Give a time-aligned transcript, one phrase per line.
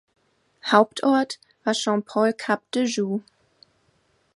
[0.63, 3.21] Hauptort war Saint-Paul-Cap-de-Joux.